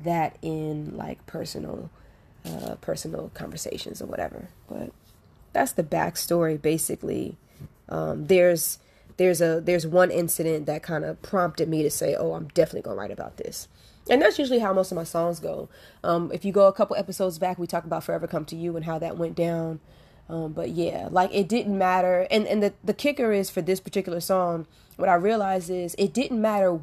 that 0.02 0.38
in 0.42 0.96
like 0.96 1.26
personal 1.26 1.90
uh, 2.46 2.76
personal 2.76 3.32
conversations 3.34 4.02
or 4.02 4.06
whatever. 4.06 4.48
But 4.70 4.92
that's 5.52 5.74
the 5.74 5.84
backstory 5.84 6.62
basically. 6.62 7.38
Um, 7.90 8.28
there's 8.28 8.80
there's 9.20 9.42
a 9.42 9.60
there's 9.60 9.86
one 9.86 10.12
incident 10.12 10.66
that 10.66 10.82
kind 10.82 11.04
of 11.04 11.22
prompted 11.22 11.68
me 11.68 11.84
to 11.84 11.90
say, 11.90 12.16
"Oh, 12.16 12.34
I'm 12.34 12.48
definitely 12.48 12.90
to 12.90 12.96
write 12.96 13.12
about 13.12 13.36
this." 13.36 13.68
And 14.10 14.22
that's 14.22 14.40
usually 14.40 14.60
how 14.60 14.72
most 14.72 14.92
of 14.92 14.96
my 14.96 15.04
songs 15.04 15.42
go. 15.42 15.68
Um, 16.06 16.32
if 16.34 16.46
you 16.46 16.54
go 16.54 16.68
a 16.68 16.74
couple 16.74 16.96
episodes 16.96 17.38
back, 17.38 17.60
we 17.60 17.68
talk 17.68 17.84
about 17.84 18.06
"Forever 18.06 18.28
Come 18.28 18.46
to 18.46 18.56
You" 18.56 18.78
and 18.78 18.86
how 18.86 18.98
that 18.98 19.18
went 19.18 19.36
down. 19.36 19.82
Um, 20.30 20.54
but 20.54 20.70
yeah, 20.70 21.10
like 21.12 21.34
it 21.34 21.50
didn't 21.50 21.78
matter. 21.78 22.28
And 22.32 22.48
and 22.48 22.64
the 22.64 22.74
the 22.82 22.94
kicker 22.94 23.34
is 23.34 23.50
for 23.50 23.62
this 23.62 23.82
particular 23.82 24.22
song, 24.22 24.66
what 24.96 25.10
I 25.10 25.16
realized 25.16 25.70
is 25.70 25.96
it 26.00 26.14
didn't 26.14 26.42
matter 26.42 26.80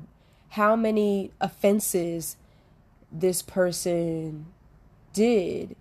how 0.50 0.76
many 0.76 1.31
offenses 1.40 2.37
this 3.11 3.40
person 3.40 4.45
did 5.14 5.75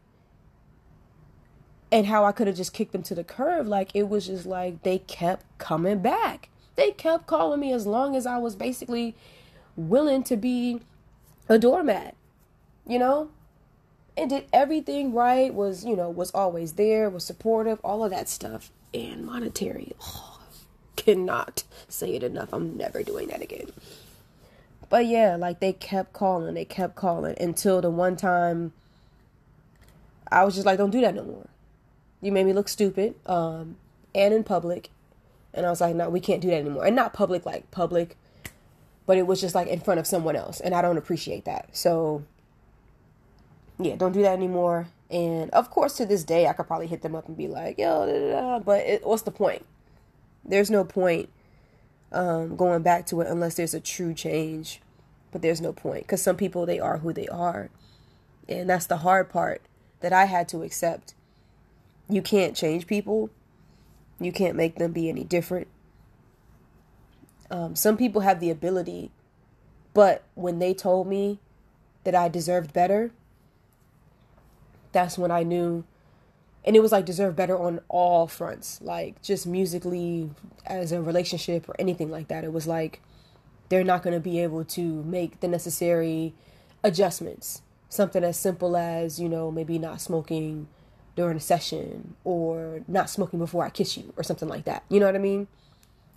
and 1.95 2.07
how 2.07 2.25
I 2.25 2.33
could 2.33 2.47
have 2.47 2.57
just 2.57 2.73
kicked 2.73 2.91
them 2.91 3.03
to 3.03 3.15
the 3.15 3.23
curb. 3.23 3.69
Like 3.69 3.91
it 3.93 4.09
was 4.09 4.27
just 4.27 4.45
like 4.45 4.83
they 4.83 4.97
kept 4.97 5.45
coming 5.59 5.99
back. 5.99 6.49
They 6.75 6.91
kept 6.91 7.25
calling 7.25 7.61
me 7.61 7.71
as 7.71 7.87
long 7.87 8.17
as 8.17 8.25
I 8.25 8.37
was 8.37 8.53
basically 8.53 9.15
willing 9.77 10.21
to 10.23 10.35
be 10.35 10.81
a 11.47 11.57
doormat, 11.57 12.15
you 12.85 12.99
know? 12.99 13.29
And 14.17 14.29
did 14.29 14.43
everything 14.51 15.13
right, 15.13 15.53
was, 15.53 15.85
you 15.85 15.95
know, 15.95 16.09
was 16.09 16.31
always 16.31 16.73
there, 16.73 17.09
was 17.09 17.23
supportive, 17.23 17.79
all 17.81 18.03
of 18.03 18.11
that 18.11 18.27
stuff. 18.27 18.71
And 18.93 19.25
monetary. 19.25 19.93
Oh, 20.01 20.41
cannot 20.97 21.63
say 21.87 22.13
it 22.13 22.23
enough. 22.23 22.49
I'm 22.51 22.75
never 22.75 23.03
doing 23.03 23.29
that 23.29 23.41
again. 23.41 23.71
But 24.89 25.05
yeah, 25.05 25.37
like 25.37 25.61
they 25.61 25.71
kept 25.71 26.11
calling, 26.11 26.55
they 26.55 26.65
kept 26.65 26.95
calling 26.95 27.37
until 27.39 27.79
the 27.79 27.89
one 27.89 28.17
time 28.17 28.73
I 30.29 30.43
was 30.43 30.55
just 30.55 30.65
like, 30.65 30.77
don't 30.77 30.91
do 30.91 30.99
that 30.99 31.15
no 31.15 31.23
more. 31.23 31.47
You 32.25 32.31
made 32.31 32.45
me 32.45 32.53
look 32.53 32.67
stupid, 32.67 33.13
um, 33.27 33.77
and 34.15 34.33
in 34.33 34.43
public. 34.43 34.89
And 35.53 35.65
I 35.65 35.69
was 35.69 35.79
like, 35.79 35.95
no, 35.95 36.09
we 36.09 36.19
can't 36.19 36.41
do 36.41 36.49
that 36.49 36.57
anymore. 36.57 36.85
And 36.85 36.95
not 36.95 37.13
public, 37.13 37.45
like 37.45 37.69
public, 37.71 38.17
but 39.05 39.17
it 39.17 39.27
was 39.27 39.39
just 39.39 39.53
like 39.55 39.67
in 39.67 39.79
front 39.79 39.99
of 39.99 40.07
someone 40.07 40.35
else. 40.35 40.59
And 40.59 40.73
I 40.73 40.81
don't 40.81 40.97
appreciate 40.97 41.45
that. 41.45 41.69
So, 41.75 42.23
yeah, 43.79 43.95
don't 43.95 44.11
do 44.11 44.21
that 44.23 44.33
anymore. 44.33 44.87
And 45.09 45.49
of 45.51 45.69
course, 45.69 45.97
to 45.97 46.05
this 46.05 46.23
day, 46.23 46.47
I 46.47 46.53
could 46.53 46.67
probably 46.67 46.87
hit 46.87 47.01
them 47.01 47.15
up 47.15 47.27
and 47.27 47.37
be 47.37 47.47
like, 47.47 47.77
yo, 47.77 48.05
da, 48.05 48.11
da, 48.11 48.41
da. 48.41 48.59
but 48.59 48.79
it, 48.81 49.05
what's 49.05 49.21
the 49.21 49.31
point? 49.31 49.65
There's 50.43 50.69
no 50.69 50.83
point 50.83 51.29
um, 52.11 52.55
going 52.55 52.81
back 52.81 53.05
to 53.07 53.21
it 53.21 53.27
unless 53.27 53.55
there's 53.55 53.73
a 53.73 53.79
true 53.79 54.13
change. 54.13 54.81
But 55.31 55.41
there's 55.41 55.61
no 55.61 55.73
point 55.73 56.03
because 56.03 56.21
some 56.21 56.37
people, 56.37 56.65
they 56.65 56.79
are 56.79 56.99
who 56.99 57.11
they 57.11 57.27
are. 57.27 57.69
And 58.47 58.69
that's 58.69 58.87
the 58.87 58.97
hard 58.97 59.29
part 59.29 59.61
that 59.99 60.13
I 60.13 60.25
had 60.25 60.47
to 60.49 60.63
accept. 60.63 61.13
You 62.09 62.21
can't 62.21 62.55
change 62.55 62.87
people, 62.87 63.29
you 64.19 64.31
can't 64.31 64.55
make 64.55 64.75
them 64.75 64.91
be 64.91 65.09
any 65.09 65.23
different. 65.23 65.67
Um, 67.49 67.75
some 67.75 67.97
people 67.97 68.21
have 68.21 68.39
the 68.39 68.49
ability, 68.49 69.11
but 69.93 70.23
when 70.35 70.59
they 70.59 70.73
told 70.73 71.07
me 71.07 71.39
that 72.03 72.15
I 72.15 72.27
deserved 72.27 72.73
better, 72.73 73.11
that's 74.91 75.17
when 75.17 75.31
I 75.31 75.43
knew. 75.43 75.83
And 76.63 76.75
it 76.75 76.81
was 76.81 76.91
like 76.91 77.05
deserve 77.05 77.35
better 77.35 77.57
on 77.57 77.81
all 77.89 78.27
fronts, 78.27 78.81
like 78.81 79.21
just 79.21 79.45
musically, 79.45 80.31
as 80.65 80.91
a 80.91 81.01
relationship 81.01 81.69
or 81.69 81.75
anything 81.77 82.09
like 82.09 82.27
that. 82.29 82.43
It 82.43 82.51
was 82.51 82.65
like 82.65 83.01
they're 83.69 83.83
not 83.83 84.03
going 84.03 84.15
to 84.15 84.19
be 84.19 84.39
able 84.39 84.63
to 84.65 85.03
make 85.03 85.39
the 85.39 85.47
necessary 85.47 86.33
adjustments 86.83 87.61
something 87.89 88.23
as 88.23 88.37
simple 88.37 88.75
as, 88.75 89.19
you 89.19 89.29
know, 89.29 89.51
maybe 89.51 89.77
not 89.79 90.01
smoking 90.01 90.67
during 91.15 91.37
a 91.37 91.41
session 91.41 92.15
or 92.23 92.81
not 92.87 93.09
smoking 93.09 93.39
before 93.39 93.65
I 93.65 93.69
kiss 93.69 93.97
you 93.97 94.13
or 94.17 94.23
something 94.23 94.49
like 94.49 94.65
that. 94.65 94.83
You 94.89 94.99
know 94.99 95.05
what 95.05 95.15
I 95.15 95.19
mean? 95.19 95.47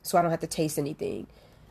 So 0.02 0.19
I 0.19 0.23
don't 0.23 0.31
have 0.31 0.40
to 0.40 0.47
taste 0.47 0.78
anything. 0.78 1.26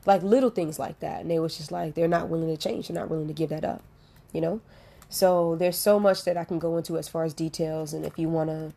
Like 0.05 0.23
little 0.23 0.49
things 0.49 0.79
like 0.79 0.99
that. 1.01 1.21
And 1.21 1.31
they 1.31 1.39
was 1.39 1.57
just 1.57 1.71
like, 1.71 1.95
they're 1.95 2.07
not 2.07 2.29
willing 2.29 2.47
to 2.47 2.57
change. 2.57 2.87
They're 2.87 2.95
not 2.95 3.09
willing 3.09 3.27
to 3.27 3.33
give 3.33 3.49
that 3.49 3.65
up, 3.65 3.83
you 4.31 4.39
know? 4.39 4.61
So 5.09 5.55
there's 5.55 5.77
so 5.77 5.99
much 5.99 6.23
that 6.23 6.37
I 6.37 6.45
can 6.45 6.59
go 6.59 6.77
into 6.77 6.97
as 6.97 7.07
far 7.07 7.23
as 7.23 7.33
details. 7.33 7.93
And 7.93 8.05
if 8.05 8.17
you 8.17 8.29
want 8.29 8.49
to, 8.49 8.73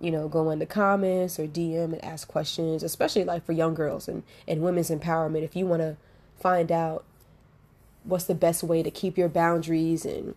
you 0.00 0.10
know, 0.10 0.28
go 0.28 0.50
in 0.50 0.58
the 0.60 0.66
comments 0.66 1.38
or 1.38 1.46
DM 1.46 1.92
and 1.92 2.04
ask 2.04 2.28
questions, 2.28 2.82
especially 2.82 3.24
like 3.24 3.44
for 3.44 3.52
young 3.52 3.74
girls 3.74 4.08
and, 4.08 4.22
and 4.46 4.62
women's 4.62 4.90
empowerment, 4.90 5.42
if 5.42 5.56
you 5.56 5.66
want 5.66 5.82
to 5.82 5.96
find 6.38 6.70
out 6.70 7.04
what's 8.04 8.24
the 8.24 8.34
best 8.34 8.62
way 8.62 8.82
to 8.82 8.90
keep 8.90 9.16
your 9.16 9.28
boundaries 9.28 10.04
and 10.04 10.34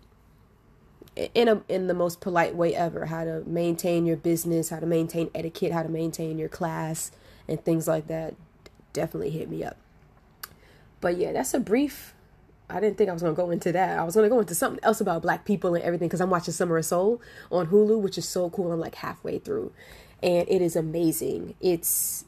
in 1.15 1.47
a 1.47 1.61
in 1.69 1.87
the 1.87 1.93
most 1.93 2.19
polite 2.19 2.55
way 2.55 2.75
ever 2.75 3.05
how 3.05 3.23
to 3.23 3.41
maintain 3.45 4.05
your 4.05 4.17
business 4.17 4.69
how 4.69 4.79
to 4.79 4.85
maintain 4.85 5.29
etiquette 5.33 5.71
how 5.71 5.81
to 5.81 5.89
maintain 5.89 6.37
your 6.37 6.49
class 6.49 7.11
and 7.47 7.63
things 7.63 7.87
like 7.87 8.07
that 8.07 8.33
definitely 8.93 9.29
hit 9.29 9.49
me 9.49 9.63
up. 9.63 9.77
But 11.01 11.17
yeah 11.17 11.31
that's 11.33 11.53
a 11.53 11.59
brief 11.59 12.13
i 12.67 12.79
didn't 12.79 12.97
think 12.97 13.09
i 13.09 13.13
was 13.13 13.21
going 13.21 13.35
to 13.35 13.41
go 13.41 13.51
into 13.51 13.71
that. 13.71 13.97
I 13.97 14.03
was 14.03 14.15
going 14.15 14.27
to 14.27 14.33
go 14.33 14.39
into 14.39 14.55
something 14.55 14.83
else 14.83 14.99
about 14.99 15.21
black 15.21 15.45
people 15.45 15.75
and 15.75 15.83
everything 15.83 16.07
because 16.07 16.21
i'm 16.21 16.29
watching 16.29 16.53
summer 16.53 16.77
of 16.77 16.85
soul 16.85 17.21
on 17.51 17.67
hulu 17.67 17.99
which 17.99 18.17
is 18.17 18.27
so 18.27 18.49
cool. 18.49 18.71
I'm 18.71 18.79
like 18.79 18.95
halfway 18.95 19.39
through. 19.39 19.71
And 20.23 20.47
it 20.49 20.61
is 20.61 20.75
amazing. 20.75 21.55
It's 21.61 22.25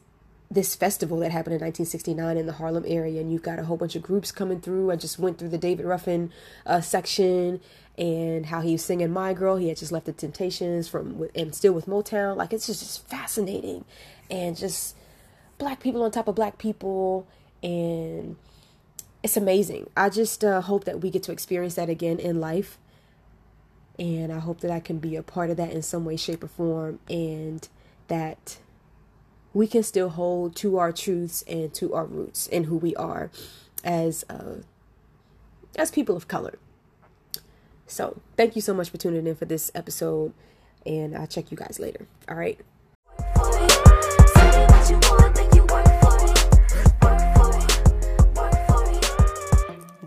this 0.50 0.74
festival 0.74 1.18
that 1.18 1.30
happened 1.30 1.54
in 1.54 1.60
1969 1.60 2.36
in 2.36 2.46
the 2.46 2.54
Harlem 2.54 2.84
area, 2.86 3.20
and 3.20 3.30
you've 3.30 3.42
got 3.42 3.58
a 3.58 3.64
whole 3.64 3.76
bunch 3.76 3.96
of 3.96 4.02
groups 4.02 4.32
coming 4.32 4.60
through. 4.60 4.90
I 4.90 4.96
just 4.96 5.18
went 5.18 5.38
through 5.38 5.50
the 5.50 5.58
David 5.58 5.84
Ruffin 5.84 6.32
uh, 6.64 6.80
section 6.80 7.60
and 7.98 8.46
how 8.46 8.60
he 8.60 8.72
was 8.72 8.84
singing 8.84 9.10
"My 9.12 9.34
Girl." 9.34 9.56
He 9.56 9.68
had 9.68 9.76
just 9.76 9.92
left 9.92 10.06
the 10.06 10.12
Temptations 10.12 10.88
from 10.88 11.28
and 11.34 11.54
still 11.54 11.72
with 11.72 11.86
Motown. 11.86 12.36
Like 12.36 12.52
it's 12.52 12.66
just, 12.66 12.80
just 12.80 13.06
fascinating, 13.08 13.84
and 14.30 14.56
just 14.56 14.96
black 15.58 15.80
people 15.80 16.02
on 16.02 16.10
top 16.10 16.28
of 16.28 16.34
black 16.36 16.58
people, 16.58 17.26
and 17.62 18.36
it's 19.22 19.36
amazing. 19.36 19.90
I 19.96 20.08
just 20.08 20.44
uh, 20.44 20.60
hope 20.60 20.84
that 20.84 21.00
we 21.00 21.10
get 21.10 21.24
to 21.24 21.32
experience 21.32 21.74
that 21.74 21.90
again 21.90 22.18
in 22.20 22.40
life, 22.40 22.78
and 23.98 24.32
I 24.32 24.38
hope 24.38 24.60
that 24.60 24.70
I 24.70 24.80
can 24.80 24.98
be 24.98 25.16
a 25.16 25.22
part 25.22 25.50
of 25.50 25.56
that 25.56 25.72
in 25.72 25.82
some 25.82 26.04
way, 26.04 26.16
shape, 26.16 26.44
or 26.44 26.48
form, 26.48 27.00
and 27.08 27.68
that 28.06 28.58
we 29.52 29.66
can 29.66 29.82
still 29.82 30.10
hold 30.10 30.54
to 30.56 30.78
our 30.78 30.92
truths 30.92 31.42
and 31.48 31.74
to 31.74 31.94
our 31.94 32.04
roots 32.04 32.48
and 32.52 32.66
who 32.66 32.76
we 32.76 32.94
are 32.94 33.30
as 33.82 34.24
uh, 34.30 34.62
as 35.76 35.90
people 35.90 36.16
of 36.16 36.28
color. 36.28 36.58
So, 37.88 38.20
thank 38.36 38.54
you 38.54 38.62
so 38.62 38.74
much 38.74 38.90
for 38.90 38.98
tuning 38.98 39.26
in 39.26 39.34
for 39.34 39.46
this 39.46 39.70
episode, 39.74 40.32
and 40.86 41.16
I'll 41.16 41.26
check 41.26 41.50
you 41.50 41.56
guys 41.56 41.78
later. 41.80 42.06
All 42.28 42.36
right. 42.36 42.60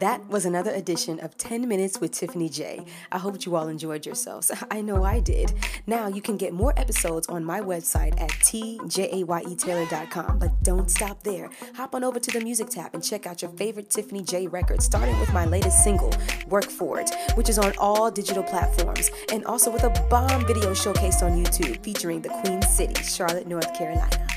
That 0.01 0.27
was 0.29 0.45
another 0.47 0.71
edition 0.71 1.19
of 1.19 1.37
10 1.37 1.67
Minutes 1.67 2.01
with 2.01 2.11
Tiffany 2.11 2.49
J. 2.49 2.83
I 3.11 3.19
hope 3.19 3.45
you 3.45 3.55
all 3.55 3.67
enjoyed 3.67 4.03
yourselves. 4.03 4.51
I 4.71 4.81
know 4.81 5.03
I 5.03 5.19
did. 5.19 5.53
Now 5.85 6.07
you 6.07 6.23
can 6.23 6.37
get 6.37 6.53
more 6.53 6.73
episodes 6.75 7.27
on 7.27 7.45
my 7.45 7.61
website 7.61 8.19
at 8.19 8.31
tjayetaylor.com. 8.31 10.39
But 10.39 10.63
don't 10.63 10.89
stop 10.89 11.21
there. 11.21 11.51
Hop 11.75 11.93
on 11.93 12.03
over 12.03 12.19
to 12.19 12.31
the 12.31 12.43
music 12.43 12.69
tab 12.69 12.95
and 12.95 13.03
check 13.03 13.27
out 13.27 13.43
your 13.43 13.51
favorite 13.51 13.91
Tiffany 13.91 14.23
J 14.23 14.47
records, 14.47 14.85
starting 14.85 15.19
with 15.19 15.31
my 15.33 15.45
latest 15.45 15.83
single, 15.83 16.11
Work 16.47 16.71
For 16.71 16.99
It, 16.99 17.11
which 17.35 17.49
is 17.49 17.59
on 17.59 17.71
all 17.77 18.09
digital 18.09 18.41
platforms, 18.41 19.11
and 19.31 19.45
also 19.45 19.69
with 19.69 19.83
a 19.83 19.91
bomb 20.09 20.47
video 20.47 20.71
showcased 20.71 21.21
on 21.21 21.37
YouTube 21.37 21.83
featuring 21.83 22.23
the 22.23 22.29
Queen 22.29 22.63
City, 22.63 23.03
Charlotte, 23.03 23.45
North 23.45 23.71
Carolina. 23.75 24.30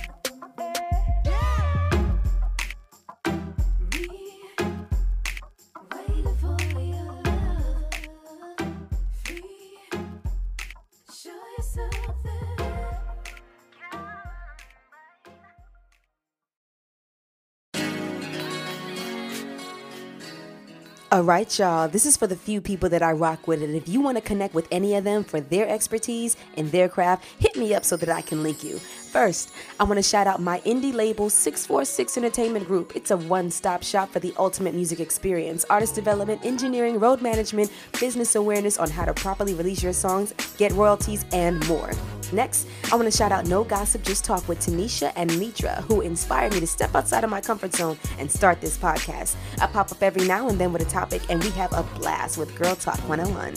All 21.14 21.22
right, 21.22 21.58
y'all. 21.60 21.86
This 21.86 22.06
is 22.06 22.16
for 22.16 22.26
the 22.26 22.34
few 22.34 22.60
people 22.60 22.88
that 22.88 23.00
I 23.00 23.12
rock 23.12 23.46
with. 23.46 23.62
And 23.62 23.76
if 23.76 23.88
you 23.88 24.00
want 24.00 24.16
to 24.16 24.20
connect 24.20 24.52
with 24.52 24.66
any 24.72 24.96
of 24.96 25.04
them 25.04 25.22
for 25.22 25.40
their 25.40 25.68
expertise 25.68 26.36
and 26.56 26.72
their 26.72 26.88
craft, 26.88 27.24
hit 27.38 27.54
me 27.54 27.72
up 27.72 27.84
so 27.84 27.96
that 27.98 28.08
I 28.08 28.20
can 28.20 28.42
link 28.42 28.64
you. 28.64 28.80
First, 29.14 29.52
I 29.78 29.84
want 29.84 29.98
to 29.98 30.02
shout 30.02 30.26
out 30.26 30.40
my 30.40 30.58
indie 30.62 30.92
label 30.92 31.30
646 31.30 32.16
Entertainment 32.16 32.66
Group. 32.66 32.96
It's 32.96 33.12
a 33.12 33.16
one 33.16 33.48
stop 33.48 33.84
shop 33.84 34.10
for 34.10 34.18
the 34.18 34.34
ultimate 34.36 34.74
music 34.74 34.98
experience 34.98 35.64
artist 35.70 35.94
development, 35.94 36.44
engineering, 36.44 36.98
road 36.98 37.22
management, 37.22 37.70
business 38.00 38.34
awareness 38.34 38.76
on 38.76 38.90
how 38.90 39.04
to 39.04 39.14
properly 39.14 39.54
release 39.54 39.84
your 39.84 39.92
songs, 39.92 40.34
get 40.56 40.72
royalties, 40.72 41.24
and 41.32 41.64
more. 41.68 41.92
Next, 42.32 42.66
I 42.90 42.96
want 42.96 43.08
to 43.08 43.16
shout 43.16 43.30
out 43.30 43.46
No 43.46 43.62
Gossip, 43.62 44.02
Just 44.02 44.24
Talk 44.24 44.48
with 44.48 44.58
Tanisha 44.58 45.12
and 45.14 45.38
Mitra, 45.38 45.82
who 45.82 46.00
inspired 46.00 46.52
me 46.52 46.58
to 46.58 46.66
step 46.66 46.92
outside 46.96 47.22
of 47.22 47.30
my 47.30 47.40
comfort 47.40 47.72
zone 47.72 47.96
and 48.18 48.28
start 48.28 48.60
this 48.60 48.76
podcast. 48.76 49.36
I 49.60 49.68
pop 49.68 49.92
up 49.92 50.02
every 50.02 50.26
now 50.26 50.48
and 50.48 50.58
then 50.58 50.72
with 50.72 50.82
a 50.82 50.90
topic, 50.90 51.22
and 51.28 51.40
we 51.44 51.50
have 51.50 51.72
a 51.72 51.84
blast 52.00 52.36
with 52.36 52.52
Girl 52.56 52.74
Talk 52.74 52.98
101. 53.08 53.54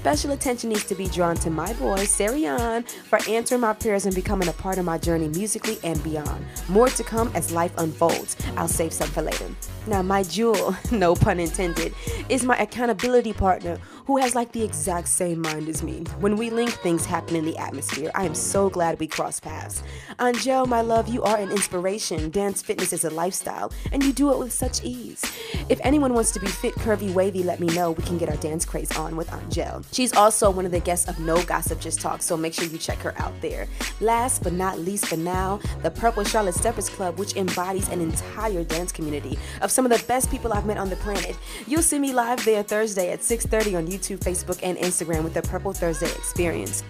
Special 0.00 0.30
attention 0.30 0.70
needs 0.70 0.84
to 0.84 0.94
be 0.94 1.08
drawn 1.08 1.36
to 1.36 1.50
my 1.50 1.74
boy, 1.74 1.98
Sarian, 1.98 2.88
for 2.88 3.18
answering 3.28 3.60
my 3.60 3.74
prayers 3.74 4.06
and 4.06 4.14
becoming 4.14 4.48
a 4.48 4.52
part 4.54 4.78
of 4.78 4.86
my 4.86 4.96
journey 4.96 5.28
musically 5.28 5.78
and 5.84 6.02
beyond. 6.02 6.42
More 6.70 6.88
to 6.88 7.04
come 7.04 7.30
as 7.34 7.52
life 7.52 7.74
unfolds. 7.76 8.34
I'll 8.56 8.66
save 8.66 8.94
some 8.94 9.10
for 9.10 9.20
later. 9.20 9.44
Now, 9.86 10.00
my 10.00 10.22
jewel, 10.22 10.74
no 10.90 11.14
pun 11.14 11.38
intended, 11.38 11.94
is 12.30 12.44
my 12.44 12.56
accountability 12.56 13.34
partner 13.34 13.76
who 14.06 14.18
has 14.18 14.34
like 14.34 14.52
the 14.52 14.62
exact 14.62 15.08
same 15.08 15.40
mind 15.40 15.68
as 15.68 15.82
me. 15.82 16.04
When 16.20 16.36
we 16.36 16.50
link, 16.50 16.70
things 16.70 17.04
happen 17.04 17.36
in 17.36 17.44
the 17.44 17.56
atmosphere. 17.56 18.10
I 18.14 18.24
am 18.24 18.34
so 18.34 18.70
glad 18.70 18.98
we 18.98 19.06
crossed 19.06 19.42
paths. 19.42 19.82
Angel, 20.20 20.66
my 20.66 20.80
love, 20.80 21.08
you 21.08 21.22
are 21.22 21.36
an 21.36 21.50
inspiration. 21.50 22.30
Dance 22.30 22.62
fitness 22.62 22.92
is 22.92 23.04
a 23.04 23.10
lifestyle, 23.10 23.72
and 23.92 24.02
you 24.02 24.12
do 24.12 24.32
it 24.32 24.38
with 24.38 24.52
such 24.52 24.82
ease. 24.82 25.22
If 25.68 25.80
anyone 25.82 26.14
wants 26.14 26.30
to 26.32 26.40
be 26.40 26.46
fit, 26.46 26.74
curvy, 26.74 27.12
wavy, 27.12 27.42
let 27.42 27.60
me 27.60 27.68
know. 27.68 27.92
We 27.92 28.02
can 28.02 28.18
get 28.18 28.28
our 28.28 28.36
dance 28.36 28.64
craze 28.64 28.96
on 28.96 29.16
with 29.16 29.32
Angel. 29.32 29.82
She's 29.92 30.14
also 30.14 30.50
one 30.50 30.66
of 30.66 30.72
the 30.72 30.80
guests 30.80 31.08
of 31.08 31.18
No 31.18 31.42
Gossip 31.44 31.80
Just 31.80 32.00
Talk, 32.00 32.22
so 32.22 32.36
make 32.36 32.54
sure 32.54 32.64
you 32.64 32.78
check 32.78 32.98
her 32.98 33.14
out 33.18 33.32
there. 33.40 33.66
Last 34.00 34.42
but 34.42 34.52
not 34.52 34.78
least 34.78 35.06
for 35.06 35.16
now, 35.16 35.60
the 35.82 35.90
Purple 35.90 36.24
Charlotte 36.24 36.54
Steppers 36.54 36.88
Club, 36.88 37.18
which 37.18 37.36
embodies 37.36 37.88
an 37.88 38.00
entire 38.00 38.64
dance 38.64 38.92
community 38.92 39.38
of 39.62 39.70
some 39.70 39.84
of 39.84 39.92
the 39.92 40.04
best 40.06 40.30
people 40.30 40.52
I've 40.52 40.66
met 40.66 40.78
on 40.78 40.90
the 40.90 40.96
planet. 40.96 41.36
You'll 41.66 41.82
see 41.82 41.98
me 41.98 42.12
live 42.12 42.44
there 42.44 42.62
Thursday 42.62 43.12
at 43.12 43.20
6:30 43.20 43.76
on 43.76 43.86
YouTube, 43.86 43.99
Facebook, 44.18 44.58
and 44.62 44.78
Instagram 44.78 45.24
with 45.24 45.34
the 45.34 45.42
Purple 45.42 45.72
Thursday 45.72 46.10
Experience. 46.12 46.82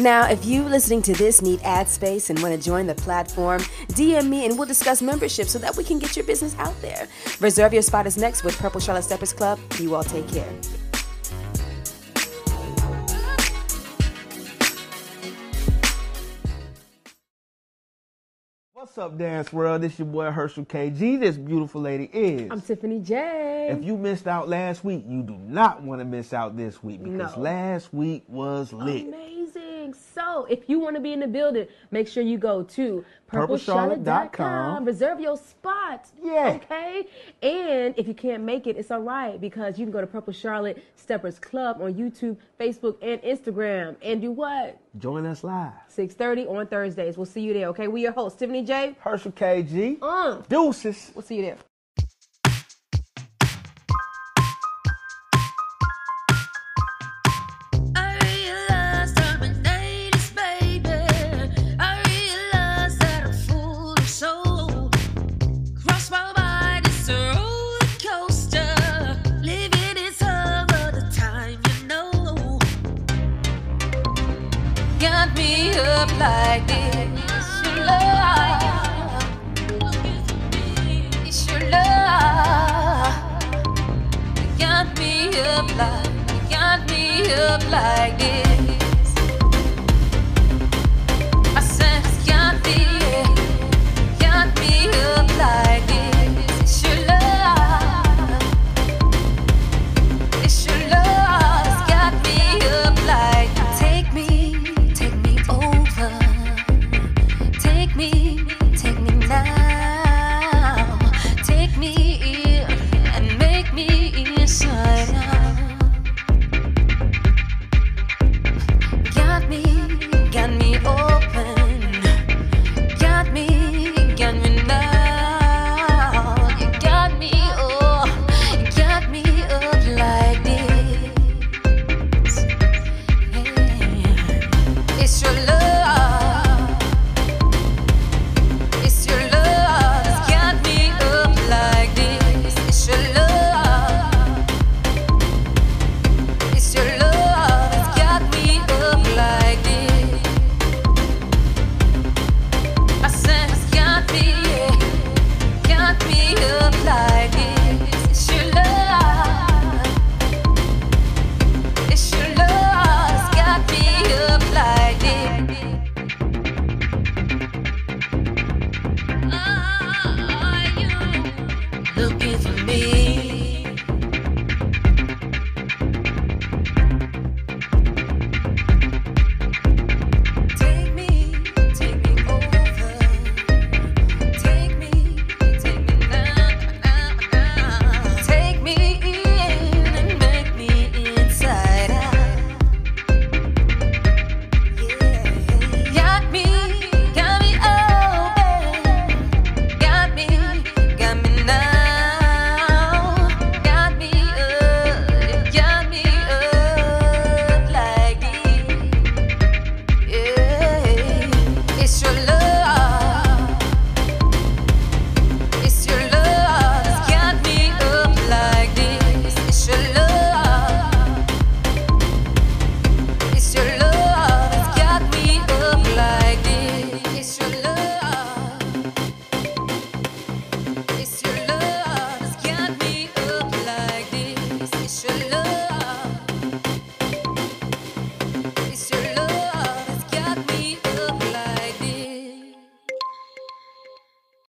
Now, 0.00 0.28
if 0.28 0.44
you 0.44 0.62
listening 0.62 1.02
to 1.02 1.12
this 1.14 1.42
need 1.42 1.60
ad 1.62 1.88
space 1.88 2.30
and 2.30 2.40
want 2.42 2.54
to 2.54 2.60
join 2.60 2.86
the 2.86 2.94
platform, 2.94 3.60
DM 3.92 4.28
me 4.28 4.46
and 4.46 4.58
we'll 4.58 4.66
discuss 4.66 5.02
membership 5.02 5.46
so 5.48 5.58
that 5.58 5.76
we 5.76 5.84
can 5.84 5.98
get 5.98 6.16
your 6.16 6.24
business 6.24 6.56
out 6.58 6.80
there. 6.82 7.08
Reserve 7.40 7.72
your 7.72 7.82
spot 7.82 8.06
is 8.06 8.16
next 8.16 8.44
with 8.44 8.56
Purple 8.58 8.80
Charlotte 8.80 9.04
Steppers 9.04 9.32
Club. 9.32 9.58
You 9.78 9.94
all 9.94 10.04
take 10.04 10.28
care. 10.28 10.83
What's 18.94 19.12
up, 19.12 19.18
Dance 19.18 19.52
World? 19.52 19.82
This 19.82 19.94
is 19.94 19.98
your 19.98 20.06
boy 20.06 20.30
Herschel 20.30 20.64
KG. 20.64 21.18
This 21.18 21.36
beautiful 21.36 21.80
lady 21.80 22.08
is. 22.12 22.48
I'm 22.48 22.60
Tiffany 22.60 23.00
J. 23.00 23.66
if 23.76 23.82
you 23.82 23.96
missed 23.96 24.28
out 24.28 24.48
last 24.48 24.84
week, 24.84 25.04
you 25.08 25.24
do 25.24 25.36
not 25.36 25.82
want 25.82 26.00
to 26.00 26.04
miss 26.04 26.32
out 26.32 26.56
this 26.56 26.80
week 26.80 27.02
because 27.02 27.36
No. 27.36 27.42
last 27.42 27.92
week 27.92 28.22
was 28.28 28.72
lit. 28.72 29.08
Amazing. 29.08 29.63
So, 30.34 30.46
if 30.46 30.68
you 30.68 30.80
want 30.80 30.96
to 30.96 31.00
be 31.00 31.12
in 31.12 31.20
the 31.20 31.28
building, 31.28 31.68
make 31.92 32.08
sure 32.08 32.20
you 32.20 32.38
go 32.38 32.64
to 32.64 33.04
PurpleCharlotte.com. 33.30 34.84
Reserve 34.84 35.20
your 35.20 35.36
spot. 35.36 36.08
Yeah. 36.20 36.58
Okay. 36.64 37.06
And 37.40 37.94
if 37.96 38.08
you 38.08 38.14
can't 38.14 38.42
make 38.42 38.66
it, 38.66 38.76
it's 38.76 38.90
all 38.90 38.98
right 38.98 39.40
because 39.40 39.78
you 39.78 39.84
can 39.84 39.92
go 39.92 40.00
to 40.00 40.08
Purple 40.08 40.32
Charlotte 40.32 40.82
Steppers 40.96 41.38
Club 41.38 41.80
on 41.80 41.94
YouTube, 41.94 42.36
Facebook, 42.58 42.96
and 43.00 43.22
Instagram. 43.22 43.94
And 44.02 44.20
do 44.20 44.32
what? 44.32 44.76
Join 44.98 45.24
us 45.24 45.44
live. 45.44 45.72
6:30 45.88 46.48
on 46.48 46.66
Thursdays. 46.66 47.16
We'll 47.16 47.26
see 47.26 47.42
you 47.42 47.54
there. 47.54 47.68
Okay. 47.68 47.86
We 47.86 48.02
your 48.02 48.12
host, 48.12 48.36
Tiffany 48.40 48.64
J. 48.64 48.96
Herschel 48.98 49.30
KG. 49.30 49.98
Uh, 50.02 50.42
Deuces. 50.48 51.12
we'll 51.14 51.22
see 51.22 51.36
you 51.36 51.42
there. 51.42 51.58